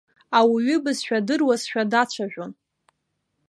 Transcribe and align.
Ауаҩыбызшәа 0.39 1.17
адыруазшәа 1.19 1.83
дацәажәон. 1.91 2.51